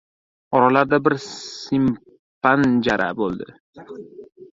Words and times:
Oralarida 0.59 0.97
bir 1.07 1.15
simpanjara 1.25 3.11
bo‘ldi. 3.21 3.47